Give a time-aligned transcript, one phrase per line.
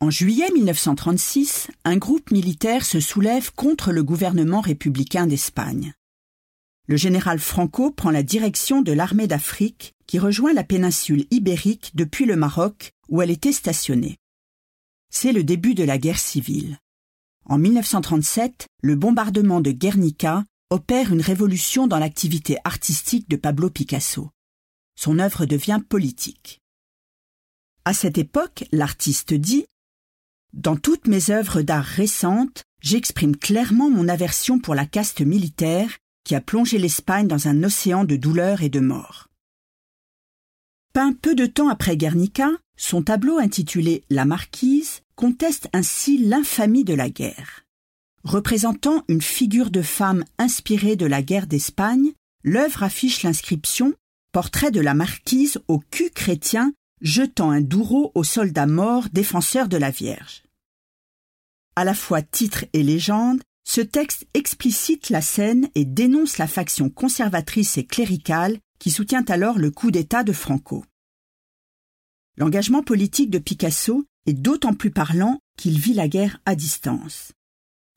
[0.00, 5.94] En juillet 1936, un groupe militaire se soulève contre le gouvernement républicain d'Espagne.
[6.86, 12.26] Le général Franco prend la direction de l'armée d'Afrique qui rejoint la péninsule ibérique depuis
[12.26, 14.18] le Maroc où elle était stationnée.
[15.10, 16.78] C'est le début de la guerre civile.
[17.46, 24.30] En 1937, le bombardement de Guernica opère une révolution dans l'activité artistique de Pablo Picasso.
[24.96, 26.60] Son œuvre devient politique.
[27.84, 29.66] À cette époque, l'artiste dit
[30.54, 36.36] dans toutes mes œuvres d'art récentes, j'exprime clairement mon aversion pour la caste militaire qui
[36.36, 39.26] a plongé l'Espagne dans un océan de douleur et de mort.
[40.92, 46.94] Peint peu de temps après Guernica, son tableau intitulé La Marquise conteste ainsi l'infamie de
[46.94, 47.64] la guerre.
[48.22, 52.12] Représentant une figure de femme inspirée de la guerre d'Espagne,
[52.44, 53.92] l'œuvre affiche l'inscription
[54.30, 59.76] Portrait de la marquise au cul chrétien jetant un doureau aux soldats morts défenseurs de
[59.76, 60.43] la Vierge.
[61.76, 66.88] À la fois titre et légende, ce texte explicite la scène et dénonce la faction
[66.88, 70.84] conservatrice et cléricale qui soutient alors le coup d'État de Franco.
[72.36, 77.32] L'engagement politique de Picasso est d'autant plus parlant qu'il vit la guerre à distance.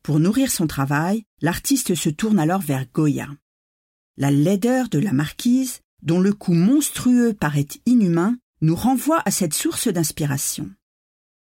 [0.04, 3.30] Pour nourrir son travail, l'artiste se tourne alors vers Goya.
[4.16, 9.54] La laideur de la marquise, dont le coup monstrueux paraît inhumain, nous renvoie à cette
[9.54, 10.72] source d'inspiration.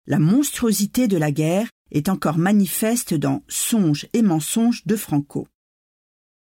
[0.06, 5.48] La monstruosité de la guerre est encore manifeste dans Songes et mensonges de Franco.